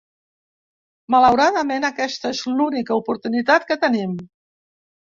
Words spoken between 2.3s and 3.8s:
és l'única oportunitat